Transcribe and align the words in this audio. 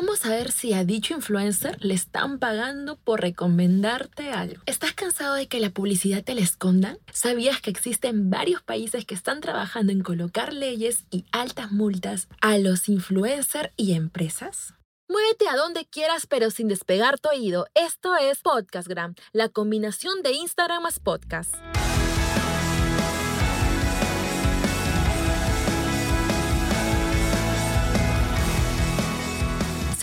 ¿Cómo 0.00 0.16
saber 0.16 0.50
si 0.50 0.72
a 0.72 0.82
dicho 0.82 1.12
influencer 1.12 1.76
le 1.84 1.92
están 1.92 2.38
pagando 2.38 2.96
por 2.96 3.20
recomendarte 3.20 4.30
algo? 4.30 4.62
¿Estás 4.64 4.94
cansado 4.94 5.34
de 5.34 5.46
que 5.46 5.60
la 5.60 5.68
publicidad 5.68 6.24
te 6.24 6.34
la 6.34 6.40
escondan? 6.40 6.98
¿Sabías 7.12 7.60
que 7.60 7.68
existen 7.68 8.30
varios 8.30 8.62
países 8.62 9.04
que 9.04 9.14
están 9.14 9.42
trabajando 9.42 9.92
en 9.92 10.00
colocar 10.02 10.54
leyes 10.54 11.04
y 11.10 11.26
altas 11.32 11.70
multas 11.70 12.28
a 12.40 12.56
los 12.56 12.88
influencers 12.88 13.74
y 13.76 13.92
empresas? 13.92 14.72
Muévete 15.06 15.48
a 15.48 15.56
donde 15.56 15.84
quieras, 15.84 16.26
pero 16.26 16.50
sin 16.50 16.68
despegar 16.68 17.18
tu 17.18 17.28
oído. 17.28 17.66
Esto 17.74 18.16
es 18.16 18.40
Podcastgram, 18.40 19.16
la 19.32 19.50
combinación 19.50 20.22
de 20.22 20.32
Instagram 20.32 20.82
más 20.82 20.98
podcast. 20.98 21.54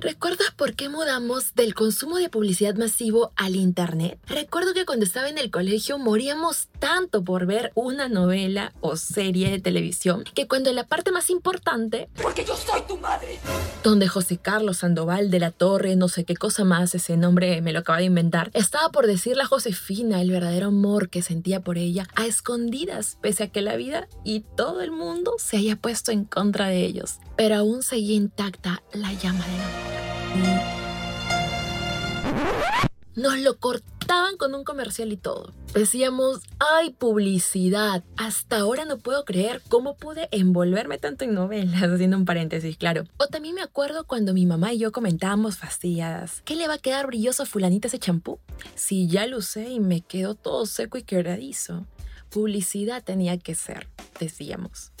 ¿Recuerdas 0.00 0.52
por 0.54 0.74
qué 0.74 0.88
mudamos 0.88 1.56
del 1.56 1.74
consumo 1.74 2.18
de 2.18 2.28
publicidad 2.28 2.76
masivo 2.76 3.32
al 3.34 3.56
Internet? 3.56 4.20
Recuerdo 4.28 4.72
que 4.72 4.86
cuando 4.86 5.04
estaba 5.04 5.28
en 5.28 5.38
el 5.38 5.50
colegio 5.50 5.98
moríamos 5.98 6.68
tanto 6.78 7.24
por 7.24 7.46
ver 7.46 7.72
una 7.74 8.08
novela 8.08 8.72
o 8.80 8.96
serie 8.96 9.50
de 9.50 9.58
televisión 9.58 10.22
que 10.34 10.46
cuando 10.46 10.70
en 10.70 10.76
la 10.76 10.86
parte 10.86 11.10
más 11.10 11.30
importante... 11.30 12.08
Porque 12.22 12.44
yo 12.44 12.56
soy 12.56 12.82
tu 12.86 12.96
madre. 12.96 13.40
Donde 13.82 14.06
José 14.06 14.38
Carlos 14.38 14.78
Sandoval 14.78 15.32
de 15.32 15.40
la 15.40 15.50
Torre, 15.50 15.96
no 15.96 16.06
sé 16.06 16.24
qué 16.24 16.36
cosa 16.36 16.62
más, 16.62 16.94
ese 16.94 17.16
nombre 17.16 17.60
me 17.60 17.72
lo 17.72 17.80
acaba 17.80 17.98
de 17.98 18.04
inventar, 18.04 18.52
estaba 18.54 18.90
por 18.90 19.08
decirle 19.08 19.42
a 19.42 19.46
Josefina 19.46 20.20
el 20.20 20.30
verdadero 20.30 20.68
amor 20.68 21.10
que 21.10 21.22
sentía 21.22 21.60
por 21.60 21.76
ella 21.76 22.06
a 22.14 22.24
escondidas, 22.24 23.18
pese 23.20 23.44
a 23.44 23.48
que 23.48 23.62
la 23.62 23.74
vida 23.74 24.06
y 24.24 24.44
todo 24.56 24.80
el 24.80 24.92
mundo 24.92 25.34
se 25.38 25.56
haya 25.56 25.74
puesto 25.74 26.12
en 26.12 26.24
contra 26.24 26.68
de 26.68 26.84
ellos. 26.84 27.18
Pero 27.36 27.56
aún 27.56 27.82
seguía 27.82 28.14
intacta 28.14 28.82
la 28.92 29.12
llama 29.12 29.44
del 29.44 29.60
amor. 29.60 29.97
Nos 33.18 33.36
lo 33.40 33.58
cortaban 33.58 34.36
con 34.36 34.54
un 34.54 34.62
comercial 34.62 35.10
y 35.10 35.16
todo. 35.16 35.52
Decíamos, 35.74 36.42
ay, 36.60 36.90
publicidad. 36.90 38.04
Hasta 38.16 38.58
ahora 38.58 38.84
no 38.84 38.98
puedo 38.98 39.24
creer 39.24 39.60
cómo 39.68 39.96
pude 39.96 40.28
envolverme 40.30 40.98
tanto 40.98 41.24
en 41.24 41.34
novelas, 41.34 41.82
haciendo 41.82 42.16
un 42.16 42.24
paréntesis, 42.24 42.76
claro. 42.76 43.06
O 43.16 43.26
también 43.26 43.56
me 43.56 43.62
acuerdo 43.62 44.06
cuando 44.06 44.34
mi 44.34 44.46
mamá 44.46 44.72
y 44.72 44.78
yo 44.78 44.92
comentábamos 44.92 45.58
fastidiadas. 45.58 46.42
¿Qué 46.44 46.54
le 46.54 46.68
va 46.68 46.74
a 46.74 46.78
quedar 46.78 47.08
brilloso 47.08 47.42
a 47.42 47.46
fulanita 47.46 47.88
ese 47.88 47.98
champú? 47.98 48.38
Si 48.76 49.08
ya 49.08 49.26
lo 49.26 49.38
usé 49.38 49.68
y 49.68 49.80
me 49.80 50.00
quedó 50.00 50.36
todo 50.36 50.64
seco 50.64 50.96
y 50.96 51.02
quebradizo. 51.02 51.86
Publicidad 52.30 53.02
tenía 53.02 53.36
que 53.38 53.56
ser, 53.56 53.88
decíamos. 54.20 54.92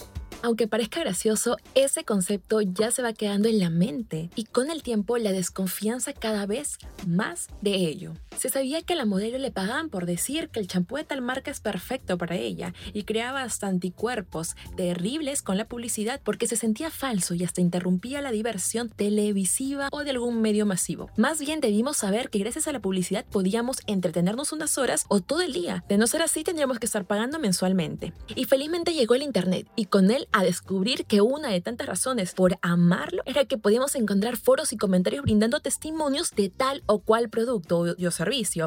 Aunque 0.42 0.68
parezca 0.68 1.00
gracioso, 1.00 1.56
ese 1.74 2.04
concepto 2.04 2.60
ya 2.60 2.90
se 2.90 3.02
va 3.02 3.12
quedando 3.12 3.48
en 3.48 3.58
la 3.58 3.70
mente 3.70 4.30
y 4.36 4.44
con 4.44 4.70
el 4.70 4.82
tiempo 4.82 5.18
la 5.18 5.32
desconfianza 5.32 6.12
cada 6.12 6.46
vez 6.46 6.78
más 7.06 7.48
de 7.60 7.74
ello. 7.74 8.14
Se 8.38 8.50
sabía 8.50 8.82
que 8.82 8.92
a 8.92 8.96
la 8.96 9.04
modelo 9.04 9.36
le 9.36 9.50
pagaban 9.50 9.90
por 9.90 10.06
decir 10.06 10.48
que 10.48 10.60
el 10.60 10.68
champú 10.68 10.96
de 10.96 11.02
tal 11.02 11.22
marca 11.22 11.50
es 11.50 11.58
perfecto 11.58 12.16
para 12.18 12.36
ella 12.36 12.72
y 12.92 13.02
creaba 13.02 13.42
hasta 13.42 13.66
anticuerpos 13.66 14.54
terribles 14.76 15.42
con 15.42 15.56
la 15.56 15.66
publicidad 15.66 16.20
porque 16.22 16.46
se 16.46 16.54
sentía 16.54 16.90
falso 16.90 17.34
y 17.34 17.42
hasta 17.42 17.60
interrumpía 17.60 18.22
la 18.22 18.30
diversión 18.30 18.90
televisiva 18.90 19.88
o 19.90 20.04
de 20.04 20.10
algún 20.10 20.40
medio 20.40 20.66
masivo. 20.66 21.10
Más 21.16 21.40
bien 21.40 21.58
debimos 21.58 21.96
saber 21.96 22.30
que 22.30 22.38
gracias 22.38 22.68
a 22.68 22.72
la 22.72 22.78
publicidad 22.78 23.24
podíamos 23.24 23.78
entretenernos 23.88 24.52
unas 24.52 24.78
horas 24.78 25.04
o 25.08 25.20
todo 25.20 25.40
el 25.40 25.52
día. 25.52 25.82
De 25.88 25.98
no 25.98 26.06
ser 26.06 26.22
así 26.22 26.44
tendríamos 26.44 26.78
que 26.78 26.86
estar 26.86 27.06
pagando 27.06 27.40
mensualmente. 27.40 28.12
Y 28.36 28.44
felizmente 28.44 28.94
llegó 28.94 29.16
el 29.16 29.22
Internet 29.22 29.66
y 29.74 29.86
con 29.86 30.12
él 30.12 30.28
a 30.30 30.44
descubrir 30.44 31.06
que 31.06 31.22
una 31.22 31.48
de 31.48 31.60
tantas 31.60 31.88
razones 31.88 32.34
por 32.34 32.56
amarlo 32.62 33.24
era 33.26 33.46
que 33.46 33.58
podíamos 33.58 33.96
encontrar 33.96 34.36
foros 34.36 34.72
y 34.72 34.76
comentarios 34.76 35.24
brindando 35.24 35.58
testimonios 35.58 36.30
de 36.36 36.50
tal 36.50 36.84
o 36.86 37.00
cual 37.00 37.30
producto 37.30 37.80
o 37.80 38.10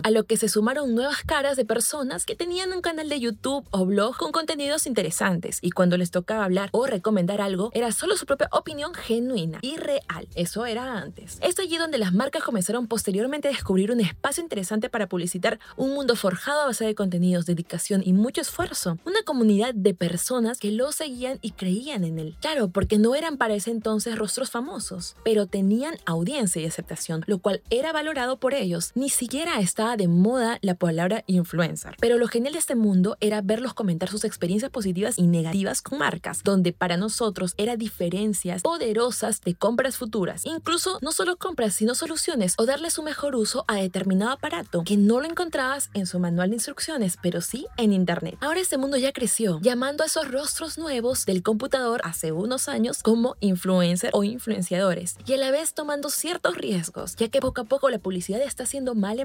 a 0.04 0.10
lo 0.10 0.24
que 0.24 0.38
se 0.38 0.50
sumaron 0.50 0.96
nuevas 0.96 1.22
caras 1.24 1.56
de 1.56 1.66
personas 1.66 2.26
que 2.26 2.36
tenían 2.36 2.74
un 2.74 2.82
canal 2.82 3.10
de 3.10 3.20
YouTube 3.20 3.64
o 3.70 3.86
blog 3.86 4.18
con 4.18 4.32
contenidos 4.32 4.88
interesantes 4.88 5.60
y 5.62 5.70
cuando 5.70 5.98
les 5.98 6.10
tocaba 6.10 6.46
hablar 6.46 6.70
o 6.72 6.88
recomendar 6.88 7.42
algo 7.42 7.70
era 7.76 7.92
solo 7.92 8.18
su 8.18 8.26
propia 8.26 8.50
opinión 8.52 8.96
genuina 8.96 9.60
y 9.62 9.78
real. 9.78 10.28
Eso 10.34 10.66
era 10.66 10.98
antes. 10.98 11.38
Es 11.42 11.60
allí 11.60 11.78
donde 11.78 12.00
las 12.00 12.12
marcas 12.12 12.44
comenzaron 12.44 12.88
posteriormente 12.88 13.50
a 13.50 13.52
descubrir 13.52 13.92
un 13.92 14.00
espacio 14.00 14.42
interesante 14.42 14.90
para 14.90 15.08
publicitar 15.08 15.60
un 15.78 15.94
mundo 15.94 16.16
forjado 16.16 16.62
a 16.62 16.66
base 16.66 16.86
de 16.86 16.96
contenidos, 16.96 17.46
dedicación 17.46 18.02
y 18.04 18.14
mucho 18.14 18.42
esfuerzo. 18.42 18.98
Una 19.06 19.22
comunidad 19.24 19.76
de 19.76 19.94
personas 19.94 20.58
que 20.58 20.72
lo 20.72 20.92
seguían 20.92 21.38
y 21.44 21.52
creían 21.52 22.04
en 22.04 22.18
él. 22.18 22.36
Claro, 22.42 22.70
porque 22.70 22.98
no 22.98 23.14
eran 23.14 23.38
para 23.38 23.54
ese 23.54 23.70
entonces 23.70 24.18
rostros 24.18 24.50
famosos, 24.50 25.16
pero 25.24 25.46
tenían 25.46 25.94
audiencia 26.08 26.64
y 26.64 26.66
aceptación, 26.66 27.24
lo 27.28 27.38
cual 27.38 27.62
era 27.70 27.94
valorado 27.94 28.38
por 28.38 28.56
ellos. 28.56 28.92
Ni 28.96 29.10
siquiera 29.10 29.51
estaba 29.60 29.98
de 29.98 30.08
moda 30.08 30.60
la 30.62 30.76
palabra 30.76 31.24
influencer. 31.28 31.96
Pero 32.00 32.18
lo 32.18 32.28
genial 32.28 32.54
de 32.54 32.60
este 32.60 32.76
mundo 32.76 33.18
era 33.20 33.42
verlos 33.42 33.74
comentar 33.74 34.10
sus 34.10 34.24
experiencias 34.24 34.72
positivas 34.72 35.18
y 35.18 35.28
negativas 35.28 35.82
con 35.82 36.00
marcas, 36.00 36.44
donde 36.44 36.74
para 36.74 36.98
nosotros 36.98 37.54
era 37.58 37.76
diferencias 37.76 38.62
poderosas 38.62 39.42
de 39.42 39.56
compras 39.56 39.98
futuras. 39.98 40.46
Incluso 40.46 41.00
no 41.02 41.12
solo 41.12 41.38
compras, 41.38 41.76
sino 41.76 41.96
soluciones 41.96 42.56
o 42.58 42.66
darle 42.66 42.90
su 42.90 43.04
mejor 43.04 43.36
uso 43.36 43.66
a 43.68 43.76
determinado 43.76 44.32
aparato 44.32 44.84
que 44.84 44.98
no 44.98 45.20
lo 45.20 45.28
encontrabas 45.28 45.90
en 45.94 46.06
su 46.06 46.20
manual 46.20 46.50
de 46.50 46.56
instrucciones, 46.56 47.18
pero 47.22 47.42
sí 47.42 47.66
en 47.78 47.94
internet. 47.94 48.38
Ahora 48.42 48.60
este 48.60 48.78
mundo 48.78 48.98
ya 48.98 49.12
creció, 49.12 49.60
llamando 49.62 50.04
a 50.04 50.08
esos 50.08 50.32
rostros 50.32 50.78
nuevos 50.78 51.26
del 51.26 51.44
computador 51.44 52.02
hace 52.04 52.32
unos 52.32 52.68
años 52.68 53.04
como 53.04 53.36
influencer 53.40 54.12
o 54.14 54.24
influenciadores 54.24 55.16
y 55.26 55.34
a 55.34 55.38
la 55.38 55.52
vez 55.52 55.74
tomando 55.74 56.10
ciertos 56.10 56.56
riesgos, 56.58 57.16
ya 57.16 57.30
que 57.30 57.40
poco 57.40 57.62
a 57.62 57.66
poco 57.66 57.90
la 57.90 58.00
publicidad 58.00 58.42
está 58.42 58.66
siendo 58.66 58.96
mal 58.96 59.20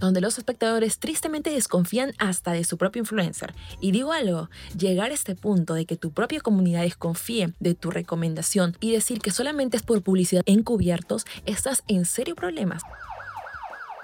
donde 0.00 0.20
los 0.20 0.38
espectadores 0.38 0.98
tristemente 0.98 1.50
desconfían 1.50 2.12
hasta 2.18 2.52
de 2.52 2.64
su 2.64 2.76
propio 2.78 3.00
influencer. 3.00 3.54
Y 3.80 3.92
digo 3.92 4.12
algo, 4.12 4.50
llegar 4.76 5.10
a 5.10 5.14
este 5.14 5.34
punto 5.34 5.74
de 5.74 5.86
que 5.86 5.96
tu 5.96 6.12
propia 6.12 6.40
comunidad 6.40 6.82
desconfíe 6.82 7.54
de 7.60 7.74
tu 7.74 7.90
recomendación 7.90 8.76
y 8.80 8.92
decir 8.92 9.20
que 9.20 9.30
solamente 9.30 9.76
es 9.76 9.82
por 9.82 10.02
publicidad 10.02 10.42
encubiertos, 10.46 11.24
estás 11.44 11.82
en 11.88 12.04
serio 12.04 12.34
problemas 12.34 12.82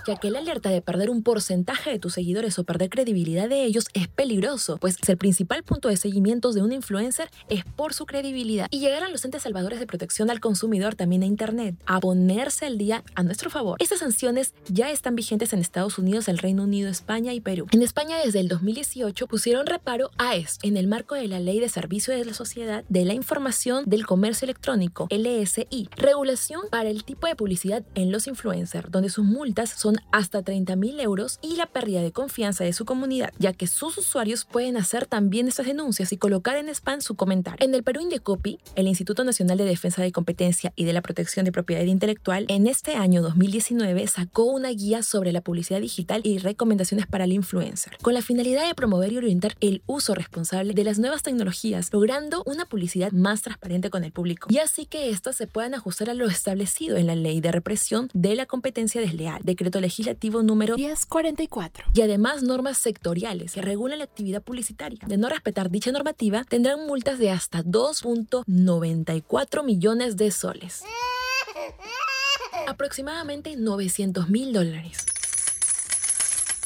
ya 0.07 0.17
que 0.17 0.31
la 0.31 0.39
alerta 0.39 0.71
de 0.71 0.83
perder 0.83 1.11
un 1.11 1.23
porcentaje 1.23 1.91
de 1.91 1.99
tus 1.99 2.15
seguidores 2.15 2.59
o 2.59 2.65
perder 2.65 2.91
credibilidad 2.91 3.49
de 3.49 3.65
ellos 3.65 3.87
es 3.95 4.09
peligroso, 4.09 4.79
pues 4.79 4.97
el 5.07 5.17
principal 5.17 5.63
punto 5.63 5.89
de 5.89 5.97
seguimiento 5.97 6.53
de 6.53 6.63
un 6.63 6.73
influencer 6.73 7.31
es 7.49 7.65
por 7.65 7.95
su 7.95 8.07
credibilidad. 8.07 8.67
Y 8.71 8.81
llegar 8.81 9.03
a 9.03 9.09
los 9.09 9.25
entes 9.25 9.43
salvadores 9.43 9.81
de 9.81 9.87
protección 9.87 10.31
al 10.31 10.41
consumidor 10.41 10.95
también 10.95 11.23
a 11.23 11.27
Internet, 11.27 11.77
a 11.87 12.01
ponerse 12.01 12.67
al 12.67 12.79
día 12.79 13.05
a 13.15 13.23
nuestro 13.23 13.51
favor. 13.51 13.77
Estas 13.81 14.01
sanciones 14.01 14.55
ya 14.69 14.91
están 14.91 15.15
vigentes 15.15 15.53
en 15.53 15.61
Estados 15.61 15.99
Unidos, 15.99 16.29
el 16.29 16.39
Reino 16.39 16.65
Unido, 16.65 16.91
España 16.91 17.33
y 17.33 17.41
Perú. 17.41 17.67
En 17.73 17.83
España 17.83 18.17
desde 18.25 18.41
el 18.41 18.49
2018 18.49 19.27
pusieron 19.27 19.67
reparo 19.67 20.11
a 20.19 20.35
esto 20.35 20.67
en 20.67 20.77
el 20.77 20.87
marco 20.87 21.15
de 21.15 21.29
la 21.29 21.41
Ley 21.41 21.61
de 21.61 21.69
Servicio 21.69 22.15
de 22.15 22.25
la 22.25 22.35
Sociedad 22.35 22.85
de 22.89 23.05
la 23.05 23.15
Información 23.15 23.85
del 23.87 24.07
Comercio 24.07 24.47
Electrónico, 24.47 25.09
LSI, 25.11 25.89
regulación 25.97 26.63
para 26.71 26.91
el 26.91 27.05
tipo 27.05 27.27
de 27.27 27.37
publicidad 27.37 27.83
en 27.95 28.11
los 28.13 28.27
influencers, 28.27 28.91
donde 28.91 29.09
sus 29.09 29.25
multas 29.25 29.71
son 29.71 29.92
hasta 30.11 30.43
30 30.43 30.77
mil 30.77 31.01
euros 31.01 31.39
y 31.43 31.57
la 31.57 31.67
pérdida 31.67 32.03
de 32.03 32.13
confianza 32.13 32.65
de 32.65 32.73
su 32.73 32.85
comunidad, 32.85 33.33
ya 33.39 33.53
que 33.53 33.67
sus 33.67 33.99
usuarios 33.99 34.45
pueden 34.45 34.77
hacer 34.77 35.07
también 35.07 35.49
estas 35.49 35.67
denuncias 35.67 36.13
y 36.13 36.17
colocar 36.17 36.57
en 36.57 36.69
spam 36.69 37.01
su 37.01 37.15
comentario. 37.15 37.65
En 37.65 37.75
el 37.75 37.83
Perú 37.83 38.01
Indecopy, 38.01 38.59
el 38.75 38.89
Instituto 38.89 39.25
Nacional 39.25 39.59
de 39.59 39.65
Defensa 39.65 40.03
de 40.03 40.13
Competencia 40.13 40.73
y 40.77 40.85
de 40.85 40.93
la 40.93 41.03
Protección 41.03 41.45
de 41.45 41.53
Propiedad 41.53 41.85
Intelectual, 41.85 42.47
en 42.49 42.67
este 42.67 42.95
año 42.95 43.23
2019 43.23 44.07
sacó 44.07 44.45
una 44.45 44.71
guía 44.71 45.03
sobre 45.03 45.33
la 45.33 45.41
publicidad 45.41 45.81
digital 45.81 46.23
y 46.25 46.39
recomendaciones 46.39 47.07
para 47.07 47.25
el 47.25 47.33
influencer, 47.33 47.97
con 48.03 48.15
la 48.15 48.23
finalidad 48.23 48.67
de 48.67 48.75
promover 48.75 49.13
y 49.13 49.19
orientar 49.19 49.57
el 49.61 49.83
uso 49.87 50.15
responsable 50.15 50.75
de 50.75 50.85
las 50.85 50.99
nuevas 50.99 51.23
tecnologías, 51.23 51.93
logrando 51.93 52.43
una 52.47 52.65
publicidad 52.65 53.13
más 53.13 53.43
transparente 53.43 53.91
con 53.91 54.05
el 54.05 54.13
público, 54.13 54.49
y 54.51 54.59
así 54.59 54.87
que 54.87 55.11
éstas 55.11 55.37
se 55.37 55.47
puedan 55.47 55.75
ajustar 55.75 56.11
a 56.11 56.15
lo 56.15 56.27
establecido 56.27 56.97
en 56.97 57.07
la 57.07 57.15
Ley 57.15 57.41
de 57.41 57.53
Represión 57.53 58.09
de 58.15 58.35
la 58.35 58.47
Competencia 58.47 59.01
Desleal, 59.01 59.41
decreto 59.43 59.81
legislativo 59.83 60.43
número 60.43 60.77
1044 60.77 61.85
y 61.95 62.01
además 62.01 62.43
normas 62.43 62.79
sectoriales 62.79 63.53
que 63.53 63.61
regulan 63.61 63.99
la 63.99 64.05
actividad 64.05 64.43
publicitaria. 64.43 65.01
De 65.07 65.19
no 65.19 65.29
respetar 65.29 65.71
dicha 65.71 65.93
normativa, 65.93 66.45
tendrán 66.45 66.87
multas 66.87 67.19
de 67.19 67.31
hasta 67.31 67.63
2.94 67.63 69.65
millones 69.65 70.17
de 70.17 70.31
soles. 70.31 70.85
Aproximadamente 72.67 73.57
900 73.57 74.31
mil 74.31 74.53
dólares. 74.53 75.07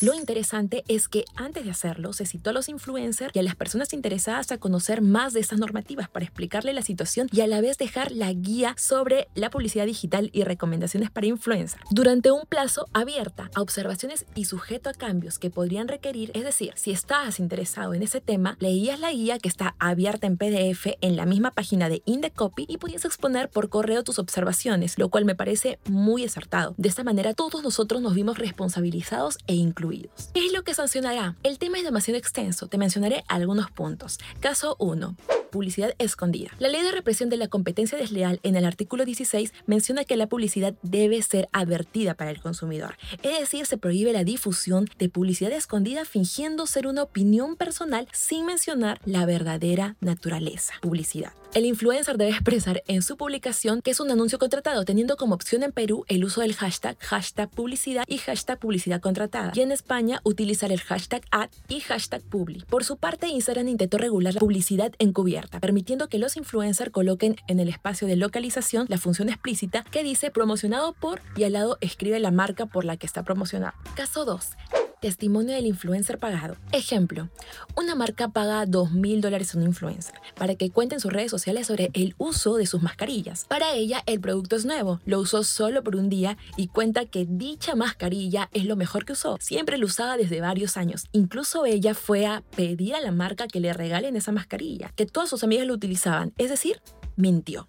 Lo 0.02 0.12
interesante 0.12 0.84
es 0.88 1.08
que 1.08 1.24
antes 1.36 1.64
de 1.64 1.70
hacerlo 1.70 2.12
se 2.12 2.26
citó 2.26 2.50
a 2.50 2.52
los 2.52 2.68
influencers 2.68 3.34
y 3.34 3.38
a 3.38 3.42
las 3.42 3.56
personas 3.56 3.94
interesadas 3.94 4.52
a 4.52 4.58
conocer 4.58 5.00
más 5.00 5.32
de 5.32 5.40
estas 5.40 5.58
normativas 5.58 6.10
para 6.10 6.26
explicarle 6.26 6.74
la 6.74 6.82
situación 6.82 7.28
y 7.32 7.40
a 7.40 7.46
la 7.46 7.62
vez 7.62 7.78
dejar 7.78 8.12
la 8.12 8.30
guía 8.34 8.74
sobre 8.76 9.28
la 9.34 9.48
publicidad 9.48 9.86
digital 9.86 10.28
y 10.34 10.44
recomendaciones 10.44 11.10
para 11.10 11.28
influencers 11.28 11.82
durante 11.90 12.30
un 12.30 12.42
plazo 12.46 12.88
abierta 12.92 13.50
a 13.54 13.62
observaciones 13.62 14.26
y 14.34 14.44
sujeto 14.44 14.90
a 14.90 14.92
cambios 14.92 15.38
que 15.38 15.48
podrían 15.48 15.88
requerir, 15.88 16.30
es 16.34 16.44
decir, 16.44 16.74
si 16.76 16.90
estabas 16.90 17.40
interesado 17.40 17.94
en 17.94 18.02
ese 18.02 18.20
tema, 18.20 18.58
leías 18.60 19.00
la 19.00 19.12
guía 19.12 19.38
que 19.38 19.48
está 19.48 19.76
abierta 19.78 20.26
en 20.26 20.36
PDF 20.36 20.88
en 21.00 21.16
la 21.16 21.24
misma 21.24 21.52
página 21.52 21.88
de 21.88 22.02
Indecopy 22.04 22.66
y 22.68 22.76
podías 22.76 23.06
exponer 23.06 23.48
por 23.48 23.70
correo 23.70 24.04
tus 24.04 24.18
observaciones, 24.18 24.98
lo 24.98 25.08
cual 25.08 25.24
me 25.24 25.34
parece 25.34 25.78
muy 25.88 26.22
acertado. 26.22 26.74
De 26.76 26.90
esta 26.90 27.02
manera 27.02 27.32
todos 27.32 27.62
nosotros 27.62 28.02
nos 28.02 28.14
vimos 28.14 28.36
responsabilizados 28.36 29.38
e 29.46 29.54
incluidos. 29.54 29.85
¿Qué 30.34 30.46
es 30.46 30.52
lo 30.52 30.64
que 30.64 30.74
sancionará? 30.74 31.36
El 31.42 31.58
tema 31.58 31.78
es 31.78 31.84
demasiado 31.84 32.18
extenso, 32.18 32.66
te 32.66 32.78
mencionaré 32.78 33.24
algunos 33.28 33.70
puntos. 33.70 34.18
Caso 34.40 34.76
1 34.78 35.16
publicidad 35.46 35.94
escondida. 35.98 36.50
La 36.58 36.68
ley 36.68 36.82
de 36.82 36.92
represión 36.92 37.30
de 37.30 37.38
la 37.38 37.48
competencia 37.48 37.96
desleal 37.96 38.40
en 38.42 38.56
el 38.56 38.66
artículo 38.66 39.06
16 39.06 39.54
menciona 39.66 40.04
que 40.04 40.16
la 40.16 40.26
publicidad 40.26 40.74
debe 40.82 41.22
ser 41.22 41.48
advertida 41.52 42.14
para 42.14 42.30
el 42.30 42.40
consumidor. 42.40 42.96
Es 43.22 43.40
decir, 43.40 43.64
se 43.64 43.78
prohíbe 43.78 44.12
la 44.12 44.22
difusión 44.22 44.86
de 44.98 45.08
publicidad 45.08 45.52
escondida 45.52 46.04
fingiendo 46.04 46.66
ser 46.66 46.86
una 46.86 47.02
opinión 47.02 47.56
personal 47.56 48.06
sin 48.12 48.44
mencionar 48.44 49.00
la 49.06 49.24
verdadera 49.24 49.96
naturaleza. 50.00 50.74
Publicidad. 50.82 51.32
El 51.54 51.64
influencer 51.64 52.18
debe 52.18 52.32
expresar 52.32 52.82
en 52.86 53.00
su 53.00 53.16
publicación 53.16 53.80
que 53.80 53.90
es 53.90 54.00
un 54.00 54.10
anuncio 54.10 54.38
contratado, 54.38 54.84
teniendo 54.84 55.16
como 55.16 55.34
opción 55.34 55.62
en 55.62 55.72
Perú 55.72 56.04
el 56.08 56.22
uso 56.22 56.42
del 56.42 56.54
hashtag, 56.54 56.98
hashtag 56.98 57.48
publicidad 57.48 58.04
y 58.06 58.18
hashtag 58.18 58.58
publicidad 58.58 59.00
contratada. 59.00 59.52
Y 59.54 59.62
en 59.62 59.72
España 59.76 60.20
utilizar 60.24 60.72
el 60.72 60.80
hashtag 60.80 61.22
ad 61.30 61.50
y 61.68 61.80
hashtag 61.80 62.22
publi. 62.22 62.64
Por 62.68 62.82
su 62.82 62.96
parte, 62.96 63.28
Instagram 63.28 63.68
intentó 63.68 63.98
regular 63.98 64.34
la 64.34 64.40
publicidad 64.40 64.92
encubierta, 64.98 65.60
permitiendo 65.60 66.08
que 66.08 66.18
los 66.18 66.36
influencers 66.36 66.90
coloquen 66.90 67.36
en 67.46 67.60
el 67.60 67.68
espacio 67.68 68.08
de 68.08 68.16
localización 68.16 68.86
la 68.88 68.98
función 68.98 69.28
explícita 69.28 69.84
que 69.84 70.02
dice 70.02 70.30
promocionado 70.30 70.92
por 70.92 71.20
y 71.36 71.44
al 71.44 71.52
lado 71.52 71.78
escribe 71.80 72.18
la 72.18 72.30
marca 72.30 72.66
por 72.66 72.84
la 72.84 72.96
que 72.96 73.06
está 73.06 73.22
promocionado. 73.22 73.74
Caso 73.94 74.24
2 74.24 74.56
testimonio 75.00 75.54
del 75.54 75.66
influencer 75.66 76.18
pagado. 76.18 76.56
Ejemplo, 76.72 77.28
una 77.76 77.94
marca 77.94 78.28
paga 78.28 78.66
2.000 78.66 79.20
dólares 79.20 79.54
a 79.54 79.58
un 79.58 79.64
influencer 79.64 80.14
para 80.36 80.54
que 80.54 80.70
cuente 80.70 80.94
en 80.94 81.00
sus 81.00 81.12
redes 81.12 81.30
sociales 81.30 81.66
sobre 81.66 81.90
el 81.94 82.14
uso 82.18 82.56
de 82.56 82.66
sus 82.66 82.82
mascarillas. 82.82 83.44
Para 83.48 83.72
ella, 83.74 84.02
el 84.06 84.20
producto 84.20 84.56
es 84.56 84.64
nuevo, 84.64 85.00
lo 85.04 85.20
usó 85.20 85.44
solo 85.44 85.82
por 85.82 85.96
un 85.96 86.08
día 86.08 86.36
y 86.56 86.68
cuenta 86.68 87.06
que 87.06 87.26
dicha 87.28 87.74
mascarilla 87.74 88.48
es 88.52 88.64
lo 88.64 88.76
mejor 88.76 89.04
que 89.04 89.12
usó. 89.12 89.36
Siempre 89.40 89.78
lo 89.78 89.86
usaba 89.86 90.16
desde 90.16 90.40
varios 90.40 90.76
años. 90.76 91.06
Incluso 91.12 91.66
ella 91.66 91.94
fue 91.94 92.26
a 92.26 92.42
pedir 92.56 92.94
a 92.94 93.00
la 93.00 93.12
marca 93.12 93.46
que 93.48 93.60
le 93.60 93.72
regalen 93.72 94.16
esa 94.16 94.32
mascarilla, 94.32 94.92
que 94.96 95.06
todas 95.06 95.28
sus 95.28 95.44
amigas 95.44 95.66
lo 95.66 95.74
utilizaban. 95.74 96.32
Es 96.38 96.50
decir, 96.50 96.80
mintió. 97.16 97.66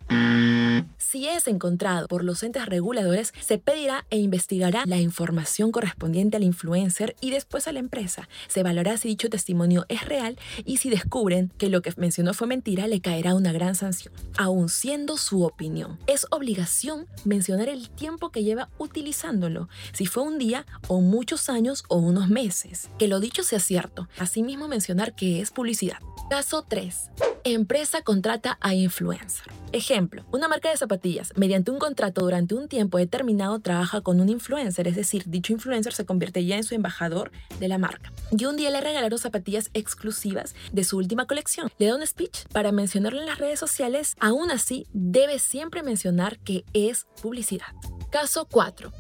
Si 0.98 1.28
es 1.28 1.48
encontrado 1.48 2.08
por 2.08 2.24
los 2.24 2.44
entes 2.44 2.66
reguladores, 2.66 3.34
se 3.40 3.58
pedirá 3.58 4.06
e 4.10 4.18
investigará 4.18 4.84
la 4.86 4.98
información 4.98 5.72
correspondiente 5.72 6.38
al 6.38 6.44
influencer 6.44 7.16
y 7.22 7.32
después 7.32 7.68
a 7.68 7.72
la 7.72 7.80
empresa. 7.80 8.28
Se 8.48 8.64
valorará 8.64 8.98
si 8.98 9.08
dicho 9.08 9.30
testimonio 9.30 9.86
es 9.90 10.06
real 10.06 10.38
y 10.66 10.78
si 10.78 10.90
descubren 10.90 11.52
que 11.58 11.70
lo 11.70 11.82
que 11.82 11.94
mencionó 11.98 12.34
fue 12.34 12.48
mentira, 12.48 12.88
le 12.88 13.02
caerá 13.02 13.36
una 13.36 13.52
gran 13.52 13.76
sanción, 13.76 14.14
aun 14.38 14.70
siendo 14.70 15.18
su 15.18 15.44
opinión. 15.44 15.98
Es 16.08 16.28
obligación 16.32 17.08
mencionar 17.26 17.70
el 17.70 17.90
tiempo 17.90 18.30
que 18.32 18.44
lleva 18.44 18.70
utilizándolo, 18.78 19.70
si 19.94 20.06
fue 20.06 20.24
un 20.24 20.38
día 20.38 20.66
o 20.88 21.02
muchos 21.02 21.50
años 21.50 21.84
o 21.88 21.98
unos 21.98 22.30
meses. 22.30 22.90
Que 22.98 23.08
lo 23.08 23.20
dicho 23.20 23.44
sea 23.44 23.60
cierto. 23.60 24.08
Asimismo 24.18 24.68
mencionar 24.68 25.16
que 25.16 25.42
es 25.42 25.52
publicidad. 25.52 26.00
Caso 26.30 26.66
3. 26.68 27.12
Empresa 27.46 28.02
contrata 28.02 28.58
a 28.60 28.74
influencer. 28.74 29.46
Ejemplo, 29.72 30.26
una 30.30 30.50
marca 30.50 30.70
de 30.70 30.76
zapatillas, 30.76 31.32
mediante 31.38 31.72
un 31.72 31.80
contrato 31.80 32.20
durante 32.22 32.54
un 32.54 32.68
tiempo 32.68 32.98
determinado, 32.98 33.60
trabaja 33.60 34.02
con 34.02 34.20
un 34.20 34.28
influencer, 34.28 34.90
es 34.90 34.98
decir, 34.98 35.24
dicho 35.28 35.54
influencer 35.54 35.94
se 35.94 36.06
convierte 36.06 36.44
ya 36.46 36.58
en 36.58 36.66
su 36.66 36.76
embajador 36.76 37.32
de 37.62 37.70
la 37.70 37.78
marca. 37.78 38.12
Y 38.38 38.44
un 38.44 38.58
día 38.58 38.72
le 38.72 38.82
regalaron 38.82 39.18
zapatillas 39.18 39.70
exclusivas 39.74 40.54
de 40.74 40.84
su 40.84 40.98
última 40.98 41.28
colección. 41.28 41.72
Le 41.78 41.88
da 41.88 41.96
un 41.96 42.06
speech 42.06 42.46
para 42.52 42.74
mencionarlo 42.74 43.22
en 43.22 43.28
las 43.28 43.40
redes 43.40 43.60
sociales, 43.60 44.18
aún 44.20 44.52
así 44.52 44.86
debe 44.92 45.40
siempre 45.40 45.82
mencionar 45.82 46.40
que 46.40 46.66
es 46.74 47.08
publicidad. 47.22 47.68
Caso 48.12 48.50
4 48.52 48.92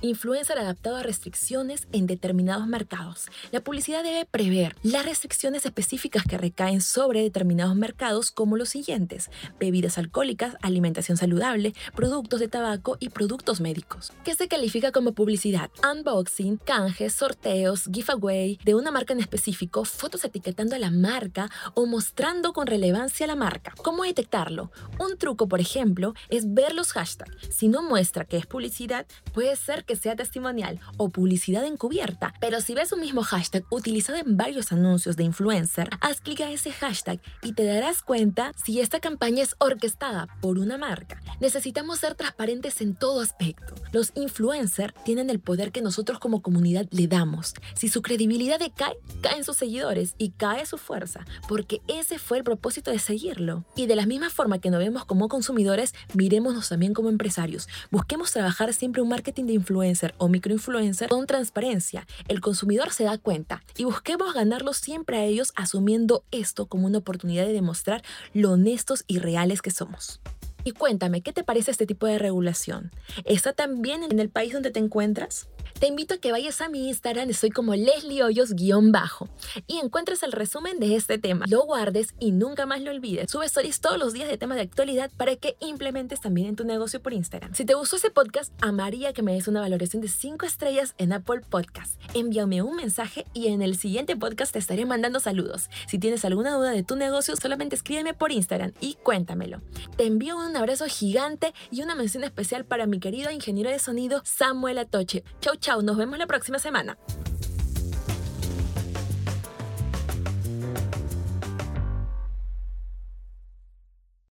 influencer 0.00 0.58
adaptado 0.58 0.96
a 0.96 1.02
restricciones 1.02 1.88
en 1.92 2.06
determinados 2.06 2.66
mercados. 2.66 3.26
La 3.52 3.60
publicidad 3.60 4.02
debe 4.02 4.24
prever 4.24 4.76
las 4.82 5.04
restricciones 5.04 5.64
específicas 5.66 6.24
que 6.24 6.38
recaen 6.38 6.80
sobre 6.80 7.22
determinados 7.22 7.76
mercados 7.76 8.30
como 8.30 8.56
los 8.56 8.68
siguientes, 8.68 9.30
bebidas 9.58 9.98
alcohólicas, 9.98 10.56
alimentación 10.62 11.16
saludable, 11.16 11.74
productos 11.94 12.40
de 12.40 12.48
tabaco 12.48 12.96
y 13.00 13.08
productos 13.08 13.60
médicos. 13.60 14.12
¿Qué 14.24 14.34
se 14.34 14.48
califica 14.48 14.92
como 14.92 15.12
publicidad? 15.12 15.70
Unboxing, 15.90 16.58
canjes, 16.58 17.14
sorteos, 17.14 17.88
giveaway 17.92 18.58
de 18.64 18.74
una 18.74 18.90
marca 18.90 19.12
en 19.12 19.20
específico, 19.20 19.84
fotos 19.84 20.24
etiquetando 20.24 20.76
a 20.76 20.78
la 20.78 20.90
marca 20.90 21.50
o 21.74 21.86
mostrando 21.86 22.52
con 22.52 22.66
relevancia 22.66 23.26
la 23.26 23.36
marca. 23.36 23.72
¿Cómo 23.82 24.04
detectarlo? 24.04 24.70
Un 24.98 25.16
truco, 25.16 25.48
por 25.48 25.60
ejemplo, 25.60 26.14
es 26.28 26.52
ver 26.52 26.74
los 26.74 26.92
hashtags. 26.92 27.32
Si 27.50 27.68
no 27.68 27.82
muestra 27.82 28.24
que 28.24 28.36
es 28.36 28.46
publicidad, 28.46 29.06
puede 29.32 29.56
ser 29.56 29.84
que 29.86 29.96
sea 29.96 30.16
testimonial 30.16 30.80
o 30.98 31.08
publicidad 31.08 31.64
encubierta, 31.64 32.34
pero 32.40 32.60
si 32.60 32.74
ves 32.74 32.92
un 32.92 33.00
mismo 33.00 33.22
hashtag 33.22 33.64
utilizado 33.70 34.18
en 34.18 34.36
varios 34.36 34.72
anuncios 34.72 35.16
de 35.16 35.24
influencer, 35.24 35.88
haz 36.00 36.20
clic 36.20 36.40
a 36.40 36.50
ese 36.50 36.72
hashtag 36.72 37.20
y 37.42 37.52
te 37.52 37.64
darás 37.64 38.02
cuenta 38.02 38.52
si 38.62 38.80
esta 38.80 39.00
campaña 39.00 39.42
es 39.42 39.54
orquestada 39.58 40.28
por 40.42 40.58
una 40.58 40.76
marca. 40.76 41.22
Necesitamos 41.40 42.00
ser 42.00 42.14
transparentes 42.14 42.80
en 42.80 42.96
todo 42.96 43.20
aspecto. 43.20 43.74
Los 43.92 44.12
influencers 44.16 44.92
tienen 45.04 45.30
el 45.30 45.38
poder 45.38 45.70
que 45.70 45.82
nosotros 45.82 46.18
como 46.18 46.42
comunidad 46.42 46.86
le 46.90 47.06
damos. 47.06 47.54
Si 47.74 47.88
su 47.88 48.02
credibilidad 48.02 48.58
decae, 48.58 48.98
caen 49.22 49.44
sus 49.44 49.56
seguidores 49.56 50.14
y 50.18 50.30
cae 50.30 50.66
su 50.66 50.78
fuerza, 50.78 51.24
porque 51.48 51.80
ese 51.86 52.18
fue 52.18 52.38
el 52.38 52.44
propósito 52.44 52.90
de 52.90 52.98
seguirlo. 52.98 53.64
Y 53.76 53.86
de 53.86 53.96
la 53.96 54.06
misma 54.06 54.30
forma 54.30 54.58
que 54.58 54.70
nos 54.70 54.80
vemos 54.80 55.04
como 55.04 55.28
consumidores, 55.28 55.94
miremosnos 56.14 56.68
también 56.68 56.92
como 56.92 57.08
empresarios. 57.08 57.68
Busquemos 57.90 58.32
trabajar 58.32 58.74
siempre 58.74 59.02
un 59.02 59.08
marketing 59.08 59.44
de 59.44 59.52
influencia 59.52 59.75
o 60.18 60.28
microinfluencer 60.28 61.10
con 61.10 61.26
transparencia. 61.26 62.06
El 62.28 62.40
consumidor 62.40 62.92
se 62.92 63.04
da 63.04 63.18
cuenta 63.18 63.62
y 63.76 63.84
busquemos 63.84 64.32
ganarlo 64.32 64.72
siempre 64.72 65.18
a 65.18 65.24
ellos 65.24 65.52
asumiendo 65.54 66.24
esto 66.30 66.66
como 66.66 66.86
una 66.86 66.98
oportunidad 66.98 67.46
de 67.46 67.52
demostrar 67.52 68.02
lo 68.32 68.52
honestos 68.52 69.04
y 69.06 69.18
reales 69.18 69.60
que 69.60 69.70
somos. 69.70 70.20
Y 70.64 70.72
cuéntame, 70.72 71.20
¿qué 71.20 71.32
te 71.32 71.44
parece 71.44 71.70
este 71.70 71.86
tipo 71.86 72.06
de 72.06 72.18
regulación? 72.18 72.90
¿Está 73.24 73.52
también 73.52 74.02
en 74.02 74.18
el 74.18 74.30
país 74.30 74.52
donde 74.52 74.70
te 74.70 74.80
encuentras? 74.80 75.48
Te 75.78 75.88
invito 75.88 76.14
a 76.14 76.18
que 76.18 76.32
vayas 76.32 76.60
a 76.62 76.68
mi 76.68 76.88
Instagram, 76.88 77.28
estoy 77.28 77.50
como 77.50 77.74
Leslie 77.74 78.22
Hoyos-bajo, 78.22 79.28
y 79.66 79.78
encuentres 79.78 80.22
el 80.22 80.32
resumen 80.32 80.80
de 80.80 80.96
este 80.96 81.18
tema. 81.18 81.44
Lo 81.48 81.64
guardes 81.64 82.14
y 82.18 82.32
nunca 82.32 82.64
más 82.64 82.80
lo 82.80 82.90
olvides. 82.90 83.30
Sube 83.30 83.44
stories 83.44 83.80
todos 83.80 83.98
los 83.98 84.14
días 84.14 84.28
de 84.28 84.38
temas 84.38 84.56
de 84.56 84.62
actualidad 84.62 85.10
para 85.16 85.36
que 85.36 85.56
implementes 85.60 86.20
también 86.20 86.48
en 86.48 86.56
tu 86.56 86.64
negocio 86.64 87.02
por 87.02 87.12
Instagram. 87.12 87.54
Si 87.54 87.66
te 87.66 87.74
gustó 87.74 87.96
ese 87.96 88.10
podcast, 88.10 88.52
amaría 88.62 89.12
que 89.12 89.22
me 89.22 89.34
des 89.34 89.48
una 89.48 89.60
valoración 89.60 90.00
de 90.00 90.08
5 90.08 90.46
estrellas 90.46 90.94
en 90.96 91.12
Apple 91.12 91.42
Podcast. 91.48 92.00
Envíame 92.14 92.62
un 92.62 92.76
mensaje 92.76 93.26
y 93.34 93.48
en 93.48 93.60
el 93.60 93.76
siguiente 93.76 94.16
podcast 94.16 94.52
te 94.52 94.58
estaré 94.58 94.86
mandando 94.86 95.20
saludos. 95.20 95.68
Si 95.88 95.98
tienes 95.98 96.24
alguna 96.24 96.54
duda 96.54 96.70
de 96.70 96.84
tu 96.84 96.96
negocio, 96.96 97.36
solamente 97.36 97.76
escríbeme 97.76 98.14
por 98.14 98.32
Instagram 98.32 98.72
y 98.80 98.94
cuéntamelo. 99.02 99.60
Te 99.96 100.06
envío 100.06 100.38
un 100.38 100.56
abrazo 100.56 100.86
gigante 100.86 101.52
y 101.70 101.82
una 101.82 101.94
mención 101.94 102.24
especial 102.24 102.64
para 102.64 102.86
mi 102.86 102.98
querido 102.98 103.30
ingeniero 103.30 103.70
de 103.70 103.78
sonido 103.78 104.22
Samuel 104.24 104.78
Atoche. 104.78 105.22
Chau, 105.40 105.54
chau, 105.56 105.65
nos 105.82 105.96
vemos 105.96 106.16
la 106.18 106.26
próxima 106.26 106.60
semana. 106.60 106.96